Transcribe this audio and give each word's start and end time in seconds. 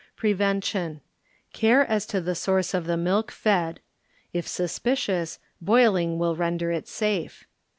Prevention. 0.15 0.93
ŌĆö 0.93 1.53
Care 1.53 1.85
as 1.85 2.07
to 2.07 2.19
the 2.19 2.33
source 2.33 2.73
of 2.73 2.87
the 2.87 2.97
milk 2.97 3.29
fed; 3.29 3.81
if 4.33 4.47
suspicious, 4.47 5.37
boiling 5.61 6.17
will 6.17 6.35
render 6.35 6.71
it 6.71 6.87
safe. 6.87 7.45